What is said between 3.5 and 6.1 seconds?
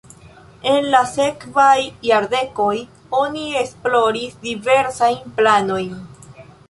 esploris diversajn planojn.